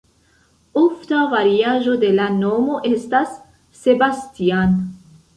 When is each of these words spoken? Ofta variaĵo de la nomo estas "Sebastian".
Ofta 0.81 1.17
variaĵo 1.33 1.97
de 2.03 2.09
la 2.19 2.25
nomo 2.37 2.79
estas 2.91 3.35
"Sebastian". 3.83 4.73